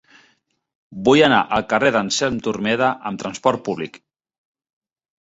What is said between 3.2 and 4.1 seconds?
trasport públic.